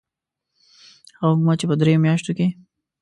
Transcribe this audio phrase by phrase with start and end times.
[1.19, 2.47] هغه حکومت چې په دریو میاشتو کې.